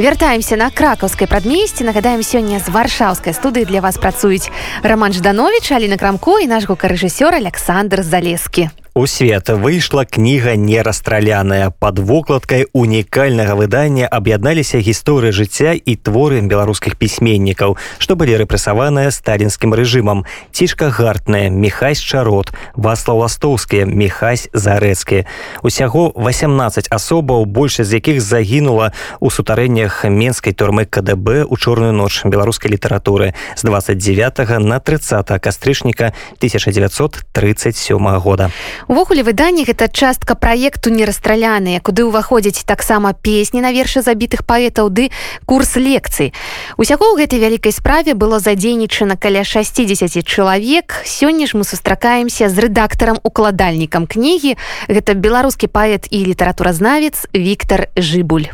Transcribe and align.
вяртаемся 0.00 0.56
на 0.56 0.70
кракаўскай 0.70 1.28
прадмесці 1.28 1.84
нагадаем 1.84 2.22
сёння 2.24 2.56
з 2.58 2.72
варшаўскай 2.72 3.36
студыі 3.36 3.68
для 3.68 3.80
вас 3.84 4.00
працуюць 4.00 4.48
роман 4.82 5.12
жданович 5.12 5.72
аліна 5.76 6.00
крамко 6.00 6.38
і 6.40 6.48
наш 6.48 6.64
гукарэжысёр 6.64 7.36
александр 7.36 8.00
залескі 8.00 8.70
У 9.00 9.06
свет. 9.06 9.48
Выйшла 9.48 10.04
кніга 10.04 10.56
нерастраляная 10.56 11.70
под 11.70 11.98
вокладкай 11.98 12.66
унікальнага 12.74 13.56
выдання 13.56 14.04
аб'ядналіся 14.04 14.76
гісторыі 14.76 15.32
жыцця 15.32 15.72
і 15.72 15.96
творы 15.96 16.44
беларускіх 16.44 17.00
пісьменнікаў 17.00 17.80
што 17.96 18.12
былі 18.12 18.36
рэпрэсаваныя 18.44 19.08
сталінскім 19.08 19.72
рэжымам. 19.72 20.28
Цішка 20.52 20.92
гартная 20.92 21.48
мехась 21.48 21.96
чарот 21.96 22.52
васлаў 22.76 23.24
ластоўскія 23.24 23.88
мехась 23.88 24.52
зарэцкі. 24.52 25.24
Усяго 25.64 26.12
18 26.12 26.92
асобаў 26.92 27.48
большасць 27.48 27.96
з 27.96 28.04
якіх 28.04 28.20
загінула 28.20 28.92
у 29.24 29.32
сутарэннях 29.32 30.04
менскай 30.04 30.52
турмы 30.52 30.84
кДб 30.84 31.48
у 31.48 31.56
чорную 31.56 31.96
ноч 31.96 32.20
беларускай 32.28 32.76
літаратуры 32.76 33.32
з 33.56 33.64
29 33.64 34.60
на 34.60 34.76
30 34.76 35.24
кастрычніка 35.40 36.12
1937 36.44 37.96
года 38.20 38.52
увогуле 38.90 39.22
выданні 39.22 39.62
гэта 39.62 39.86
частка 39.86 40.34
праекту 40.34 40.90
нерастраляныя 40.90 41.78
куды 41.78 42.02
ўваходзіць 42.10 42.66
таксама 42.66 43.14
песні 43.14 43.62
на 43.62 43.70
вершы 43.70 44.02
забітых 44.02 44.42
паэтаў 44.42 44.90
ды 44.90 45.14
курс 45.46 45.78
лекцый. 45.78 46.34
Усяго 46.74 47.14
ў 47.14 47.22
гэтай 47.22 47.38
вялікай 47.38 47.70
справе 47.70 48.18
было 48.18 48.42
задзейнічана 48.42 49.14
каля 49.14 49.46
60 49.46 50.26
чалавек. 50.26 51.06
Сёння 51.06 51.46
ж 51.46 51.54
мы 51.54 51.62
сустракаемся 51.62 52.50
з 52.50 52.66
рэдактарам 52.66 53.22
укладальнікам 53.22 54.10
кнігі. 54.10 54.58
Гэта 54.90 55.14
беларускі 55.14 55.70
паэт 55.70 56.10
і 56.10 56.26
літаратуразнавец 56.26 57.30
Віктор 57.30 57.94
жыбуль. 57.94 58.50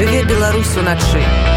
Жыве 0.00 0.24
беларусу 0.24 0.80
начы 0.80 1.53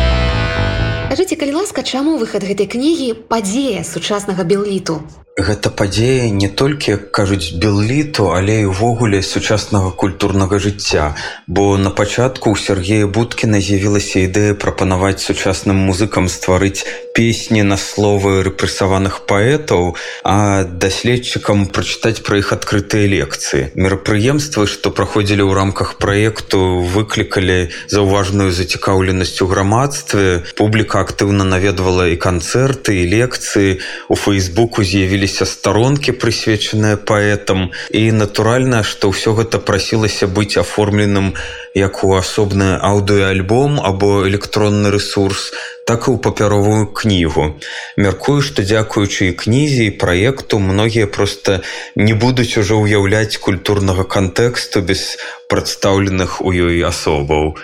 Кажыце 1.17 1.33
калі 1.41 1.53
ласка 1.57 1.81
чаму 1.81 2.11
выхад 2.21 2.45
гэтай 2.45 2.69
кнігі 2.69 3.07
падзея 3.33 3.81
сучаснага 3.81 4.45
белліту? 4.45 5.01
Гэта 5.37 5.69
падзея 5.69 6.29
не 6.33 6.47
толькі 6.49 6.95
кажуць 7.13 7.53
белліту 7.61 8.33
але 8.33 8.65
і 8.65 8.69
ўвогуле 8.73 9.21
сучаснага 9.21 9.91
культурнага 9.93 10.57
жыцця. 10.57 11.13
Бо 11.45 11.77
на 11.77 11.91
пачатку 11.93 12.53
у 12.53 12.57
Сергея 12.57 13.05
будкіна 13.05 13.61
з'явілася 13.61 14.25
ідэя 14.25 14.57
прапанаваць 14.57 15.21
сучасным 15.21 15.77
музыкам 15.77 16.25
стварыць 16.25 16.89
песні 17.13 17.61
на 17.61 17.77
словы 17.77 18.41
рэпрэсаваных 18.49 19.29
паэтаў 19.29 19.93
а 20.25 20.65
даследчыкам 20.65 21.69
прачытаць 21.69 22.25
пра 22.25 22.41
іх 22.41 22.49
адкрытыя 22.57 23.05
лекцыі. 23.05 23.69
Мерапрыемствы 23.77 24.65
што 24.65 24.89
праходзілі 24.89 25.45
ў 25.45 25.53
рамках 25.53 26.01
праекту 26.01 26.81
выклікалі 26.81 27.69
заўважную 27.93 28.49
зацікаўленасць 28.49 29.37
у 29.45 29.49
грамадстве. 29.53 30.41
Публіка 30.57 31.05
актыўна 31.07 31.47
наведвала 31.47 32.11
і 32.11 32.19
канцэрты 32.19 32.99
і 33.01 33.09
лекцыі 33.15 33.79
у 34.11 34.15
фейсбуку 34.19 34.83
з'явілі 34.83 35.07
з'явіліся 35.07 35.45
старонкі 35.47 36.11
прысвечаныя 36.19 36.97
паэтам 36.99 37.71
і 37.95 38.01
натуральна 38.11 38.83
што 38.83 39.09
ўсё 39.13 39.31
гэта 39.39 39.57
прасілася 39.63 40.27
быць 40.27 40.59
аформленым 40.59 41.31
як 41.73 42.03
у 42.03 42.11
асобны 42.19 42.75
аўдыоальбом 42.75 43.79
або 43.79 44.27
электронны 44.27 44.91
ресурс 44.91 45.53
так 45.87 46.07
і 46.07 46.11
ў 46.11 46.17
папяровую 46.19 46.91
кнігу 46.91 47.55
мяркую 47.95 48.43
што 48.43 48.67
дзякуючы 48.67 49.31
кнізе 49.39 49.87
і 49.87 49.95
праекту 50.03 50.59
многія 50.59 51.07
проста 51.07 51.61
не 51.95 52.13
будуць 52.13 52.59
ужо 52.59 52.83
ўяўляць 52.83 53.39
культурнага 53.39 54.03
кантэксту 54.03 54.83
без 54.83 55.17
прадстаўленых 55.47 56.41
у 56.43 56.51
ёй 56.51 56.83
асобаў 56.83 57.55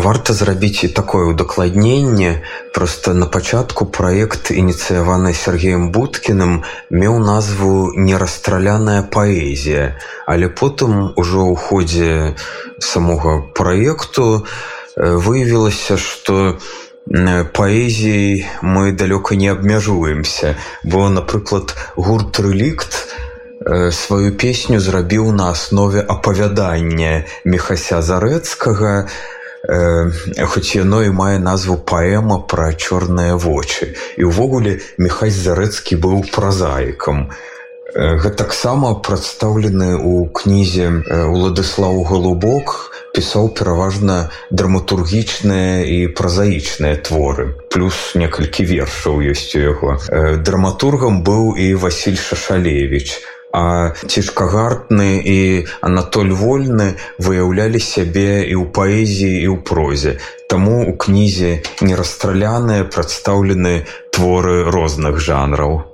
варта 0.00 0.32
зрабіць 0.32 0.84
і 0.84 0.88
такое 0.88 1.24
удакладненне. 1.30 2.42
Просто 2.74 3.14
на 3.14 3.26
пачатку 3.26 3.86
проект 3.86 4.50
ініцыяваны 4.50 5.34
Сергеем 5.34 5.92
будкіным 5.92 6.64
меў 6.90 7.18
назву 7.20 7.92
нерастраляная 7.94 9.02
паэзія 9.02 10.00
але 10.30 10.46
потым 10.46 11.10
ужо 11.18 11.42
ў 11.50 11.56
ходзе 11.58 12.12
самога 12.78 13.50
проекту 13.50 14.46
выявілася 14.96 15.98
что 15.98 16.54
паэзіяй 17.10 18.46
мы 18.62 18.92
далёка 18.94 19.34
не 19.34 19.50
абмяжуемся. 19.50 20.54
Бо 20.84 21.08
напрыклад 21.10 21.74
гурт 21.96 22.38
рэлікт 22.38 23.10
сваю 23.90 24.30
песню 24.38 24.78
зрабіў 24.78 25.32
на 25.34 25.50
аснове 25.50 26.00
апавядання 26.00 27.26
мехася 27.44 28.00
зарэцкага. 28.00 28.94
на 28.94 29.06
э, 29.10 29.39
хоць 29.62 30.76
яно 30.76 31.02
і 31.04 31.12
мае 31.12 31.38
назву 31.38 31.76
паэма 31.76 32.40
пра 32.48 32.72
чорныя 32.72 33.36
вочы. 33.36 33.92
І 34.16 34.24
ўвогуле 34.32 34.80
мехась 34.96 35.36
зарэцкі 35.36 36.00
быў 36.00 36.24
празаікам. 36.32 37.28
Гэтаксама 37.90 39.02
прадстаўлены 39.02 39.98
ў 39.98 40.30
кнізе 40.30 41.02
уладыслаў 41.10 42.06
галубок 42.06 42.94
пісаў 43.10 43.50
пераважна 43.58 44.30
драматургічныя 44.54 45.82
і 45.82 45.98
празаічныя 46.14 47.02
творы. 47.02 47.58
Плюс 47.74 48.14
некалькі 48.14 48.64
вершаў 48.64 49.18
ёсць 49.34 49.50
у 49.58 49.60
яго. 49.66 49.98
Драматургам 50.46 51.26
быў 51.26 51.58
і 51.58 51.74
Васіль 51.74 52.16
шашалевич 52.16 53.18
а 53.18 53.39
А 53.52 53.90
цішкагартны 54.06 55.18
і 55.26 55.66
Анатоль 55.82 56.30
вольны 56.30 56.94
выяўлялі 57.18 57.82
сябе 57.82 58.46
і 58.46 58.54
ў 58.54 58.64
паэзіі 58.70 59.36
і 59.42 59.48
ў 59.50 59.56
прозе. 59.66 60.12
Таму 60.46 60.86
у 60.86 60.94
кнізе 60.94 61.62
нерастраляныя 61.82 62.86
прадстаўлены 62.86 63.86
творы 64.14 64.70
розных 64.70 65.18
жанраў. 65.18 65.90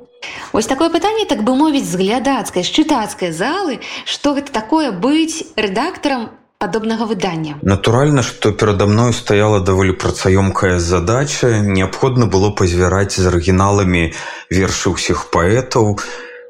Вось 0.53 0.67
такое 0.67 0.91
пытанне 0.91 1.25
так 1.25 1.45
бы 1.45 1.57
мовіць 1.57 1.89
з 1.89 1.97
глядацкай 1.97 2.65
з 2.65 2.71
чытацкай 2.73 3.33
залы, 3.33 3.81
што 4.05 4.37
гэта 4.37 4.53
такое 4.53 4.93
быць 4.93 5.45
рэдактарам 5.57 6.29
падобнага 6.59 7.05
выдання. 7.05 7.57
Натуральна, 7.63 8.23
што 8.23 8.53
перада 8.53 8.87
мною 8.87 9.13
стаяла 9.13 9.61
даволі 9.61 9.93
працаёмкая 9.93 10.79
задача, 10.81 11.61
неабходна 11.61 12.27
было 12.27 12.51
пазвяраць 12.51 13.17
з 13.17 13.29
арыгіналамі 13.29 14.13
вершы 14.51 14.97
ўсіх 14.97 15.29
паэтаў, 15.33 16.01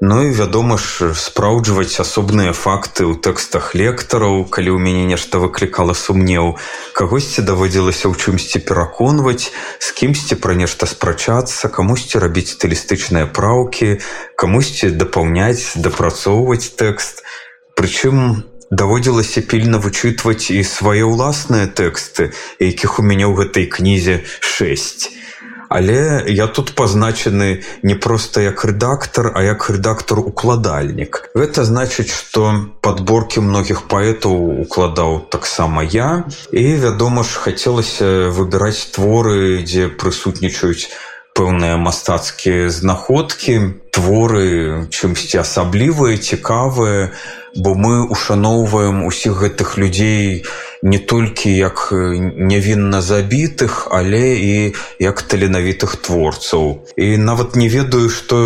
Ну 0.00 0.28
і 0.28 0.30
вядома 0.30 0.76
ж 0.76 1.14
спраўджваць 1.16 1.96
асобныя 2.04 2.52
факты 2.52 3.08
ў 3.08 3.16
тэкстах 3.16 3.72
лектараў, 3.72 4.44
калі 4.44 4.76
ў 4.76 4.78
мяне 4.78 5.08
нешта 5.08 5.40
выклікала 5.40 5.96
сумнеў, 5.96 6.60
кагосьці 6.92 7.40
даводзілася 7.40 8.12
ў 8.12 8.14
чымсьці 8.20 8.60
пераконваць, 8.68 9.48
з 9.80 9.88
кімсьці 9.96 10.36
пра 10.36 10.52
нешта 10.52 10.84
спрачацца, 10.84 11.72
камусьці 11.72 12.20
рабіць 12.20 12.52
стылістычныя 12.60 13.24
праўкі, 13.24 14.04
камусьці 14.36 14.92
дапаўняць, 14.92 15.80
дапрацоўваць 15.80 16.76
тэкст. 16.76 17.24
Прычым 17.72 18.44
даводзілася 18.68 19.48
пільна 19.48 19.80
вычытваць 19.80 20.52
і 20.52 20.60
свае 20.60 21.08
ўласныя 21.08 21.72
тэксты, 21.72 22.36
якіх 22.60 23.00
у 23.00 23.02
мяне 23.02 23.24
ў 23.24 23.48
гэтай 23.48 23.64
кнізе 23.64 24.28
6. 24.44 25.25
Але 25.69 26.25
я 26.28 26.47
тут 26.47 26.75
пазначаны 26.75 27.62
не 27.82 27.94
проста 27.94 28.41
як 28.41 28.65
рэдактар, 28.65 29.32
а 29.34 29.43
як 29.43 29.69
рэдактар-укладальнік. 29.71 31.31
Гэта 31.34 31.65
значыць, 31.65 32.10
што 32.12 32.71
падборкі 32.81 33.41
многіх 33.41 33.88
паэтаў 33.91 34.62
укладаў 34.66 35.27
таксама 35.31 35.82
я. 35.82 36.25
І 36.53 36.77
вядома 36.77 37.22
ж, 37.27 37.43
хацелася 37.43 38.31
выбіраць 38.31 38.94
творы, 38.94 39.62
дзе 39.66 39.88
прысутнічаюць 39.88 40.91
пэўныя 41.37 41.77
мастацкія 41.77 42.71
знаходкі, 42.72 43.84
творы 43.93 44.88
чымсьці 44.88 45.44
асаблівыя, 45.44 46.16
цікавыя, 46.16 47.12
бо 47.56 47.75
мы 47.75 48.09
ушаноўваем 48.09 49.04
усіх 49.04 49.44
гэтых 49.44 49.77
людзей, 49.77 50.48
не 50.82 50.98
толькі 50.98 51.56
як 51.56 51.88
нявінна 51.92 53.03
забітых, 53.03 53.89
але 53.91 54.36
і 54.36 54.74
як 54.98 55.22
таленавітых 55.22 55.97
творцаў. 55.97 56.86
І 56.97 57.16
нават 57.16 57.56
не 57.56 57.68
ведаю, 57.68 58.10
што 58.10 58.36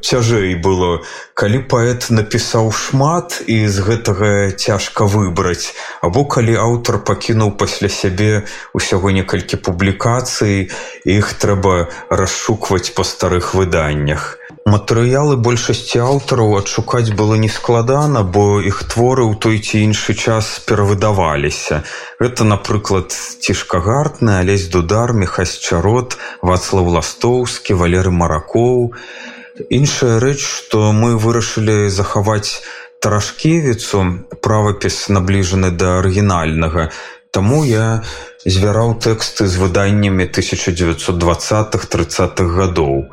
цяжэй 0.00 0.54
было, 0.60 1.04
калі 1.34 1.62
паэт 1.70 2.10
напісаў 2.10 2.72
шмат 2.72 3.42
і 3.46 3.68
з 3.68 3.78
гэтага 3.84 4.50
цяжка 4.52 5.04
выбраць, 5.04 5.74
або 6.02 6.24
калі 6.24 6.56
аўтар 6.56 7.04
пакінуў 7.04 7.56
пасля 7.56 7.88
сябе 7.88 8.44
усяго 8.74 9.10
некалькі 9.10 9.56
публікацый, 9.56 10.70
іх 11.04 11.32
трэба 11.38 11.88
расшукваць 12.10 12.92
па 12.94 13.04
старых 13.04 13.54
выданнях. 13.54 14.38
Матэрыялы 14.68 15.36
большасці 15.40 16.00
аўтараў 16.04 16.50
адшукаць 16.58 17.14
было 17.18 17.36
нескладана, 17.40 18.20
бо 18.36 18.60
іх 18.70 18.82
творы 18.92 19.24
ў 19.24 19.40
той 19.44 19.56
ці 19.64 19.80
іншы 19.86 20.12
час 20.12 20.50
перавыдаваліся. 20.68 21.80
Гэта, 22.20 22.44
напрыклад, 22.44 23.16
цішкагартны, 23.16 24.36
алесь 24.44 24.68
дудар, 24.74 25.14
мехась 25.16 25.56
чарот, 25.56 26.18
вацлаў 26.42 26.92
ластоўскі, 26.98 27.78
валеры 27.80 28.12
маракоў. 28.12 28.92
Іншая 29.80 30.18
рэч, 30.20 30.40
што 30.44 30.92
мы 30.92 31.16
вырашылі 31.16 31.88
захаваць 31.88 32.60
таражкевіцу, 33.00 34.04
правапіс 34.44 35.06
набліжаны 35.08 35.72
да 35.72 35.96
арыгінальнага, 36.02 36.90
Таму 37.30 37.60
я 37.68 38.02
звяраў 38.48 38.94
тэксты 39.04 39.46
з 39.52 39.60
выданнямі 39.60 40.24
1920-х 40.32 41.84
30-х 41.92 42.48
гадоў. 42.56 43.12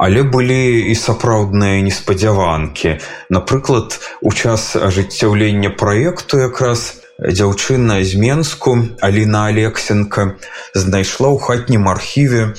Але 0.00 0.24
былі 0.24 0.88
і 0.88 0.94
сапраўдныя 0.96 1.84
неспадзяванкі. 1.84 2.96
Напрыклад, 3.28 4.00
у 4.24 4.32
час 4.32 4.72
ажыццяўлення 4.76 5.76
праекту 5.76 6.40
якраз 6.40 7.04
дзяўчына 7.20 8.00
з 8.00 8.16
Менску 8.16 8.78
Аліна 9.04 9.52
Алексенко 9.52 10.40
знайшла 10.72 11.28
ў 11.28 11.38
хатнім 11.44 11.84
архіве 11.92 12.56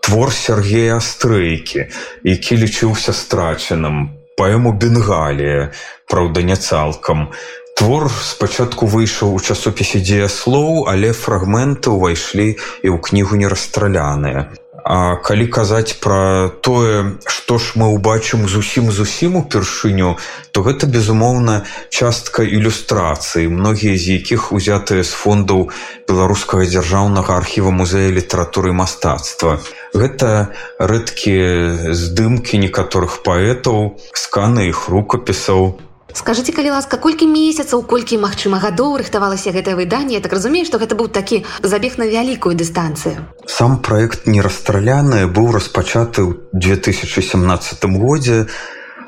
твор 0.00 0.32
Сергея 0.32 0.96
Астрэйкі, 0.96 1.92
які 2.24 2.56
лічыўся 2.56 3.12
страчаным 3.12 4.16
паэму 4.40 4.72
Бенгалія, 4.72 5.68
праўда, 6.08 6.40
не 6.40 6.56
цалкам. 6.56 7.28
Твор 7.76 8.08
спачатку 8.08 8.88
выйшаў 8.88 9.36
у 9.36 9.42
часопісе 9.44 10.00
дзеяслоў, 10.00 10.88
але 10.88 11.12
фрагменты 11.12 11.92
ўвайшлі 11.92 12.56
і 12.56 12.88
ў 12.88 12.96
кнігу 12.96 13.36
не 13.36 13.52
расстраляныя. 13.52 14.48
А 14.84 15.16
калі 15.16 15.46
казаць 15.50 15.98
пра 15.98 16.50
тое, 16.62 17.18
што 17.26 17.58
ж 17.58 17.74
мы 17.74 17.90
ўбачым 17.98 18.46
зусім 18.46 18.92
зусім 18.94 19.36
упершыню, 19.42 20.14
то 20.52 20.62
гэта 20.62 20.86
безумоўна 20.86 21.66
частка 21.90 22.46
ілюстрацыі, 22.46 23.50
многія 23.50 23.98
з 23.98 24.22
якіх 24.22 24.52
узятыя 24.54 25.02
з 25.02 25.10
фондаў 25.10 25.74
беларускага 26.06 26.62
дзяржаўнага 26.70 27.36
архіва 27.36 27.74
музея 27.74 28.14
літаратуры 28.14 28.70
мастацтва. 28.72 29.58
Гэта 29.94 30.54
рэдкія 30.78 31.92
здымкі 31.96 32.62
некаторых 32.62 33.26
паэтаў, 33.26 33.98
сканы 34.14 34.70
іх 34.70 34.88
рукапісаў, 34.88 35.87
скажите 36.18 36.52
калі 36.52 36.74
ласка 36.74 36.98
колькі 36.98 37.30
месяцаў 37.30 37.84
колькі 37.86 38.18
магчыма 38.18 38.58
гадоў 38.58 38.98
рыхтавалася 38.98 39.54
гэтае 39.54 39.78
выданне? 39.78 40.18
Так 40.24 40.34
разумею 40.34 40.66
што 40.66 40.82
гэта 40.82 40.98
быў 40.98 41.06
такі 41.14 41.44
забег 41.62 41.94
на 42.02 42.10
вялікую 42.10 42.58
дыстанцыю. 42.58 43.22
Сам 43.46 43.78
проект 43.78 44.26
не 44.26 44.42
расстраляны 44.42 45.30
быў 45.30 45.54
распачаты 45.54 46.26
ў 46.26 46.42
2017 46.52 47.86
годзе 48.02 48.50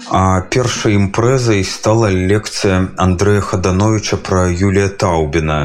а 0.08 0.40
першай 0.54 0.96
імпрэзай 0.96 1.66
стала 1.66 2.08
лекцыя 2.08 2.94
андрэя 2.96 3.42
хадановича 3.42 4.16
пра 4.16 4.46
юлія 4.48 4.88
таўбіна 4.88 5.60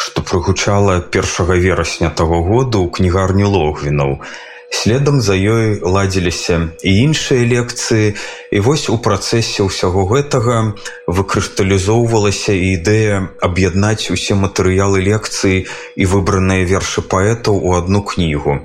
што 0.00 0.24
прыгучала 0.24 0.98
першага 1.00 1.60
верасня 1.60 2.10
таго 2.10 2.42
году 2.42 2.82
ў 2.82 2.90
кнігарню 2.96 3.52
логвінаў. 3.52 4.20
і 4.24 4.55
Следам 4.70 5.20
за 5.20 5.34
ёй 5.34 5.80
ладзіліся 5.82 6.74
і 6.82 6.90
іншыя 7.06 7.42
лекцыі. 7.46 8.14
І 8.50 8.58
вось 8.60 8.88
у 8.90 8.98
працэсе 8.98 9.66
ўсяго 9.66 10.06
гэтага 10.10 10.74
выкрысталізоўвалася 11.06 12.54
ідэя 12.54 13.34
аб'яднаць 13.42 14.10
усе 14.10 14.34
матэрыялы 14.34 15.02
лекцыі 15.02 15.66
і 15.96 16.04
выбраныя 16.06 16.66
вершы 16.66 17.02
паэтаў 17.02 17.62
у 17.62 17.78
адну 17.78 18.02
кнігу. 18.02 18.62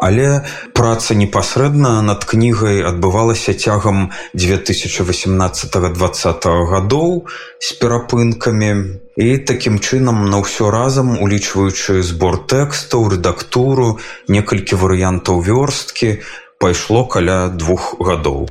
Але 0.00 0.44
праца 0.72 1.14
непасрэдна 1.14 2.02
над 2.02 2.24
кнігай 2.24 2.82
адбывалася 2.90 3.52
цягам 3.52 4.10
2018-20 4.34 6.66
гадоў 6.72 7.26
з 7.60 7.72
перапынкамі. 7.80 8.72
І 9.20 9.38
такім 9.44 9.76
чынам 9.78 10.30
на 10.32 10.40
ўсё 10.40 10.72
разам 10.72 11.20
улічваючы 11.20 12.00
збор 12.00 12.48
тэкстаў 12.48 13.12
рэдактуру 13.16 14.00
некалькі 14.28 14.74
варыянтаў 14.80 15.44
вёрсткі 15.44 16.24
пайшло 16.56 17.04
каля 17.04 17.52
двух 17.52 18.00
гадоў 18.00 18.48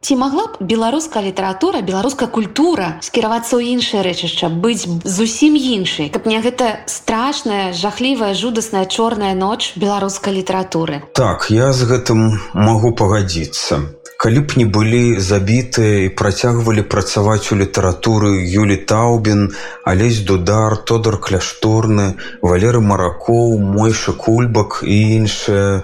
ці 0.00 0.16
магла 0.16 0.46
б 0.48 0.64
беларуская 0.64 1.20
літаратура 1.20 1.82
беларуская 1.84 2.28
культура 2.32 2.86
скіравацца 3.04 3.60
ў 3.60 3.76
іншае 3.76 4.00
рэчышча 4.06 4.48
быць 4.48 4.88
зусім 5.04 5.60
іншай 5.60 6.08
каб 6.14 6.24
мне 6.24 6.40
гэта 6.40 6.88
страшная 6.88 7.76
жахлівая 7.76 8.32
жудасная 8.32 8.88
чорная 8.88 9.36
ноч 9.36 9.76
беларускай 9.76 10.32
літаратуры 10.40 11.04
так 11.12 11.52
я 11.52 11.68
з 11.76 11.84
гэтым 11.92 12.24
магу 12.56 12.96
пагадзіцца 12.96 13.82
калі 14.24 14.40
б 14.48 14.56
не 14.60 14.64
былі 14.64 15.20
забітыя 15.20 16.08
і 16.08 16.08
працягвалі 16.16 16.88
працаваць 16.94 17.52
у 17.52 17.56
літаратуры 17.60 18.44
Юлі 18.44 18.76
Таўбін, 18.76 19.48
Алесь 19.84 20.20
Дудар, 20.28 20.76
Тодар 20.76 21.16
кляшторны, 21.16 22.20
валеры 22.44 22.84
маракоў, 22.84 23.56
мойша 23.56 24.12
кульбак 24.12 24.84
і 24.84 25.00
іншыя. 25.16 25.80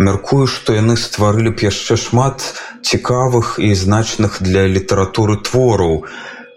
Мяркую, 0.00 0.46
што 0.48 0.72
яны 0.72 0.96
стварылі 0.96 1.52
б 1.52 1.68
яшчэ 1.68 2.00
шмат 2.00 2.44
цікавых 2.80 3.58
і 3.60 3.72
значных 3.76 4.40
для 4.40 4.66
літаратуры 4.76 5.36
твораў 5.48 6.04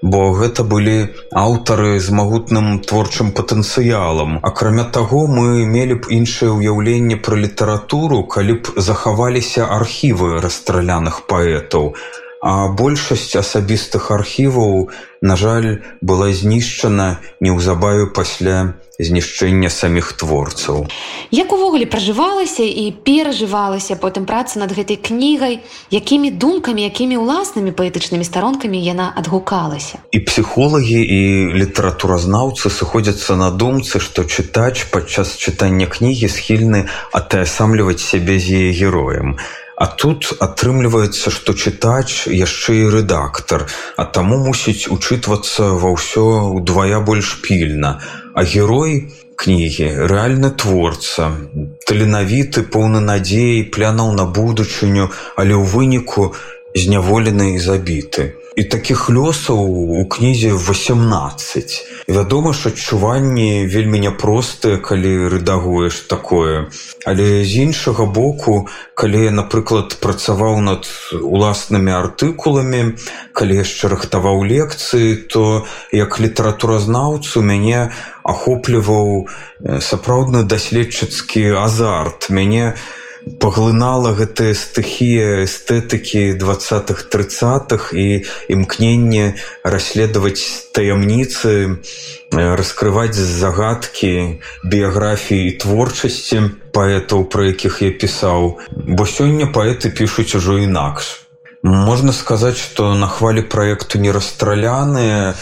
бо 0.04 0.22
гэта 0.36 0.63
былі 0.68 0.95
аўтары 1.31 1.95
з 2.06 2.12
магутным 2.12 2.80
творчым 2.84 3.31
патэнцыялам. 3.31 4.36
Акрамя 4.44 4.84
таго, 4.84 5.28
мы 5.28 5.63
мелі 5.75 5.95
б 6.04 6.12
іншае 6.12 6.51
ўяўленне 6.51 7.16
пра 7.24 7.40
літаратуру, 7.40 8.19
калі 8.28 8.60
б 8.60 8.84
захаваліся 8.90 9.72
архівы 9.80 10.44
расстраляных 10.44 11.24
паэтаў. 11.31 11.96
А 12.44 12.68
большасць 12.68 13.40
асабістых 13.40 14.12
архіваў, 14.12 14.92
на 15.24 15.36
жаль, 15.40 15.80
была 16.04 16.28
знішчана 16.36 17.24
неўзабаве 17.40 18.12
пасля 18.12 18.75
знішчэння 19.00 19.72
саміх 19.72 20.12
творцаў. 20.19 20.84
Як 21.31 21.56
увогуле 21.56 21.88
пражывалася 21.88 22.68
і 22.68 22.92
перажывалася 23.07 23.95
потым 23.95 24.28
праца 24.28 24.60
над 24.60 24.75
гэтай 24.75 25.00
кнігай, 25.00 25.63
якімі 25.88 26.36
думкамі, 26.36 26.84
якімі 26.84 27.24
ўласнымі 27.24 27.72
паэтычнымі 27.72 28.28
старонкамі 28.28 28.75
яна 28.75 29.16
адгукалася. 29.16 30.04
І 30.12 30.19
псіхолагі 30.28 31.00
і 31.00 31.22
літаратуразнаўцы 31.63 32.68
сыходзяцца 32.68 33.39
на 33.39 33.56
думцы, 33.56 34.04
што 34.04 34.28
чытач 34.28 34.92
падчас 34.92 35.39
чытання 35.39 35.88
кнігі 35.88 36.28
схільны 36.28 36.92
атаясамліваць 37.16 38.04
сябе 38.04 38.36
з 38.36 38.68
яе 38.68 38.72
героем. 38.75 39.39
А 39.75 39.88
тут 39.88 40.30
атрымліваецца, 40.40 41.34
што 41.34 41.54
чытач 41.54 42.30
яшчэ 42.30 42.75
і 42.84 42.90
рэдактар, 42.94 43.66
а 43.98 44.06
таму 44.06 44.38
мусіць 44.46 44.90
учытвацца 44.94 45.74
ва 45.81 45.94
ўсё 45.98 46.25
ўдвая 46.62 47.02
больш 47.02 47.42
пільна. 47.42 47.98
А 48.34 48.46
герой 48.46 49.10
кнігі 49.44 49.88
рэальны 50.10 50.54
творца 50.62 51.30
таленавіты 51.90 52.64
поўны 52.75 53.02
надзеі 53.02 53.66
плянаў 53.75 54.14
на 54.20 54.25
будучыню 54.30 55.10
але 55.36 55.54
ў 55.58 55.64
выніку 55.74 56.34
зняволены 56.75 57.56
і 57.56 57.60
забіты 57.60 58.34
і 58.56 58.64
таких 58.64 59.10
лёсаў 59.10 59.58
у 60.00 60.06
кнізе 60.06 60.54
18 60.54 62.06
вядома 62.08 62.54
ж 62.54 62.70
адчуванні 62.70 63.66
вельмі 63.66 64.00
няпростыя 64.06 64.78
калі 64.78 65.34
рэдагуеш 65.34 66.06
такое. 66.12 66.70
Але 67.06 67.44
з 67.46 67.65
іншага 67.65 68.06
боку 68.06 68.68
калі 68.94 69.34
напрыклад 69.34 69.98
працаваў 69.98 70.62
над 70.62 70.86
уласнымі 71.18 71.94
артыкуламі 71.98 72.94
калі 73.34 73.53
яшчэ 73.63 73.89
рыхтаваў 73.96 74.46
лекцыі 74.46 75.15
то 75.34 75.65
як 75.92 76.20
літаратуразнаўцу 76.20 77.42
мяне 77.42 77.89
ахопліваў 78.24 79.27
сапраўдны 79.82 80.44
даследчыцкі 80.46 81.58
азарт. 81.58 82.30
Мяне 82.30 82.75
паглынала 83.39 84.12
гэтая 84.18 84.53
стыхія 84.53 85.44
эстэтыкі 85.44 86.36
двадцатых 86.39 87.08
тридцатых 87.10 87.94
і 87.96 88.27
імкненне 88.51 89.39
расследаваць 89.63 90.72
таямніцы 90.75 91.80
раскрываць 92.34 93.15
загадкі 93.15 94.44
біяграфіі 94.63 95.48
і 95.48 95.56
творчасці 95.63 96.44
паэтаў 96.75 97.27
пра 97.32 97.51
якіх 97.53 97.82
я 97.82 97.92
пісаў. 97.92 98.60
Бо 98.70 99.08
сёння 99.08 99.48
паэты 99.48 99.94
пішуць 99.94 100.36
ужо 100.36 100.60
інакш. 100.60 101.24
Можна 101.63 102.12
сказаць 102.12 102.60
што 102.60 102.94
на 102.94 103.08
хвалі 103.08 103.48
праекту 103.48 104.00
не 104.00 104.12
расстраляныя 104.12 105.36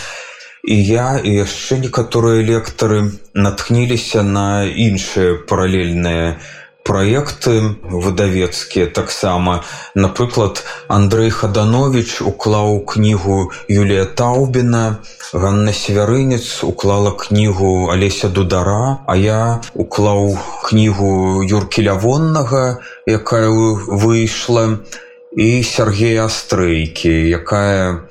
і 0.63 0.75
я 0.85 1.17
і 1.17 1.33
яшчэ 1.41 1.81
некаторыя 1.81 2.45
лектары 2.45 3.17
натхніліся 3.33 4.21
на 4.21 4.65
іншыя 4.69 5.41
паралельныя 5.49 6.37
на 6.81 6.91
праекты 6.91 7.75
выдавецкія 7.83 8.87
таксама. 8.87 9.63
Напрыклад 9.95 10.63
Андрей 10.87 11.29
хаданович 11.29 12.21
уклаў 12.21 12.85
кнігу 12.85 13.51
Юлія 13.69 14.05
таўбіна 14.05 14.97
Ганна 15.33 15.71
свярынец 15.71 16.63
уклала 16.63 17.11
кнігу 17.11 17.89
алеся 17.91 18.27
дудара 18.27 18.99
а 19.07 19.15
я 19.15 19.61
уклаў 19.73 20.37
кнігу 20.67 21.43
юркі 21.43 21.87
лявоннага 21.87 22.83
якая 23.07 23.47
выйшла 23.87 24.83
і 25.31 25.63
Сергея 25.63 26.27
астрыйкі 26.27 27.13
якая 27.31 28.10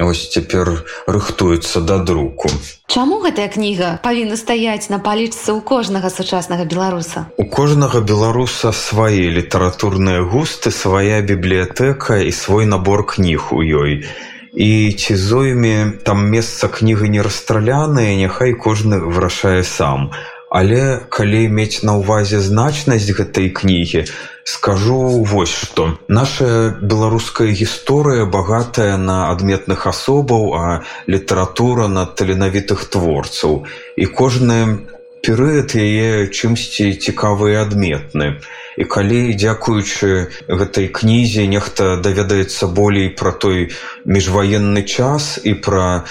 ось 0.00 0.28
цяпер 0.32 0.84
рыхтуецца 1.06 1.80
да 1.84 1.98
друку. 1.98 2.48
Чаму 2.88 3.20
гэтая 3.20 3.48
кніга 3.52 4.00
павінна 4.02 4.36
стаяць 4.40 4.88
на 4.88 4.98
палічцы 4.98 5.52
ў 5.52 5.60
кожнага 5.60 6.08
сучаснага 6.08 6.64
беларуса? 6.64 7.28
У 7.36 7.44
кожнага 7.44 8.00
беларуса 8.00 8.72
свае 8.72 9.28
літаратурныя 9.36 10.24
густы 10.24 10.72
свая 10.72 11.20
бібліятэка 11.20 12.24
і 12.24 12.32
свой 12.32 12.64
набор 12.64 13.04
кніг 13.04 13.52
у 13.52 13.60
ёй. 13.60 14.08
І 14.52 14.92
ці 14.92 15.16
зойме 15.16 15.96
там 16.04 16.28
месца 16.28 16.68
кнігі 16.68 17.08
не 17.08 17.20
расстраляныя 17.24 18.16
няхай 18.16 18.52
кожны 18.52 19.00
вырашае 19.00 19.64
сам 19.64 20.12
але 20.52 21.00
калі 21.08 21.48
мець 21.48 21.80
на 21.80 21.96
ўвазе 21.96 22.44
значнасць 22.44 23.08
гэтай 23.08 23.48
кнігі 23.56 24.04
скажу 24.44 25.24
вось 25.24 25.54
што. 25.54 25.96
Наша 26.08 26.76
беларуская 26.82 27.48
гісторыя 27.48 28.26
багатая 28.26 28.96
на 29.00 29.32
адметных 29.32 29.86
асобаў 29.86 30.44
а 30.58 30.64
літаратура 31.08 31.88
на 31.88 32.04
таленавітых 32.04 32.84
творцаў. 32.84 33.64
І 33.96 34.04
кожны 34.06 34.84
перыяд 35.22 35.72
яе 35.78 36.28
чымсьці 36.28 36.92
цікавы 36.98 37.54
і 37.54 37.60
адметны. 37.62 38.42
І 38.76 38.84
калі 38.84 39.32
дзякуючы 39.32 40.28
гэтай 40.48 40.92
кнізе 40.92 41.46
нехта 41.46 41.96
даведаецца 41.96 42.66
болей 42.66 43.08
пра 43.08 43.32
той 43.32 43.70
міжваенны 44.04 44.82
час 44.84 45.38
і 45.40 45.54
пра 45.54 46.04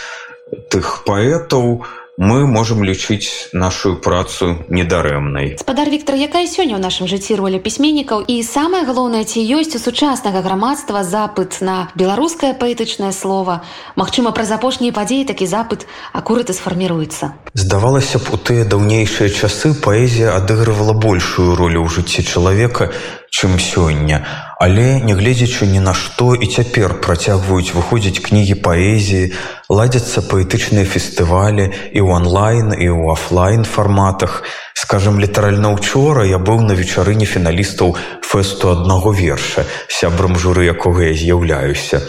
тых 0.72 1.04
паэтаў 1.06 1.84
мы 2.22 2.46
можемм 2.46 2.86
лічыць 2.86 3.50
нашу 3.50 3.98
працу 3.98 4.62
недарэмнай 4.70 5.58
спадар 5.58 5.90
Віктор 5.90 6.14
якая 6.22 6.46
сёння 6.46 6.78
ў 6.78 6.82
нашым 6.86 7.10
жыцці 7.10 7.34
роля 7.34 7.58
пісьменнікаў? 7.58 8.30
І 8.30 8.46
самае 8.46 8.86
галоўнае 8.86 9.26
ці 9.26 9.42
ёсць 9.42 9.74
у 9.74 9.82
сучаснага 9.82 10.46
грамадства 10.46 11.02
запыт 11.02 11.58
на 11.66 11.90
беларускае 11.98 12.54
паэтычнае 12.54 13.10
слово 13.10 13.66
Мачыма 13.98 14.30
праз 14.38 14.54
апошнія 14.54 14.94
падзеі 14.94 15.26
такі 15.26 15.50
запыт 15.50 15.90
акурыты 16.14 16.54
сфарміруецца. 16.54 17.34
Здавалася 17.58 18.22
б 18.22 18.30
у 18.30 18.38
тыя 18.38 18.70
даўнейшыя 18.70 19.34
часы 19.34 19.74
паэзія 19.74 20.38
адыгрывала 20.38 20.94
большую 20.94 21.58
ролю 21.58 21.82
ў 21.82 21.90
жыцці 21.90 22.22
чалавека 22.22 22.94
чым 23.32 23.58
сёння. 23.58 24.22
Але 24.60 25.00
нягледзячы 25.02 25.66
ні 25.66 25.80
на 25.80 25.94
што 25.98 26.36
і 26.36 26.46
цяпер 26.46 27.00
працягваюць 27.02 27.74
выходзіць 27.74 28.22
кнігі 28.22 28.60
паэзіі 28.62 29.32
ладзяцца 29.72 30.22
паэтычныя 30.28 30.86
фестывалі 30.86 31.72
і 31.96 32.00
ў 32.04 32.08
онлайн 32.12 32.76
і 32.76 32.88
ў 32.92 33.16
офлайн 33.16 33.64
фарматах. 33.64 34.44
Скажем 34.76 35.18
літаральна 35.24 35.72
учора 35.72 36.28
я 36.28 36.38
быў 36.38 36.62
на 36.68 36.76
вечарыне 36.76 37.26
фіналістаў 37.26 37.96
фэсту 38.22 38.76
аднаго 38.76 39.16
верша 39.16 39.66
сябрам 39.88 40.36
журы 40.36 40.68
якога 40.68 41.08
я 41.08 41.16
з'яўляюся. 41.16 42.04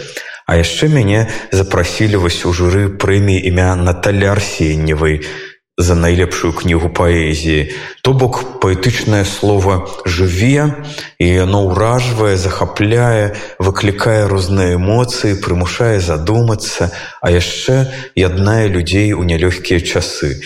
А 0.45 0.59
яшчэ 0.59 0.91
мяне 0.91 1.31
запрасілі 1.55 2.19
вось 2.19 2.43
у 2.43 2.51
журы 2.51 2.91
прэміі 2.99 3.47
імя 3.47 3.73
Наталя 3.79 4.35
арсенневай 4.35 5.23
за 5.77 5.95
найлепшую 5.95 6.53
кнігу 6.53 6.89
паэзіі. 6.93 7.73
То 8.05 8.13
бок 8.13 8.61
паэтычнае 8.61 9.25
слово 9.25 9.89
жыве 10.05 10.85
і 11.17 11.27
яно 11.27 11.65
ўражвае, 11.65 12.37
захапляе, 12.37 13.33
выклікае 13.57 14.29
розныя 14.29 14.77
эмоцыі, 14.77 15.41
прымушае 15.41 15.97
задумацца, 15.97 16.93
а 17.21 17.33
яшчэ 17.33 17.89
яднае 18.13 18.69
людзей 18.69 19.13
у 19.17 19.25
нялёгкія 19.25 19.81
часы. 19.81 20.45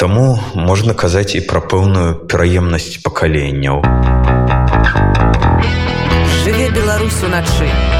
Таму 0.00 0.40
можна 0.56 0.96
казаць 0.96 1.36
і 1.36 1.44
пра 1.44 1.60
пэўную 1.60 2.24
пераемнасць 2.24 3.04
пакаленняў. 3.04 3.84
Жыве 6.42 6.72
Беларусь 6.72 7.20
уначы. 7.22 7.91